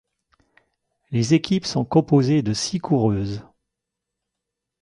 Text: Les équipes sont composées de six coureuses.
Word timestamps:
Les 1.11 1.35
équipes 1.35 1.67
sont 1.67 1.85
composées 1.85 2.41
de 2.41 2.55
six 2.55 2.79
coureuses. 2.79 3.43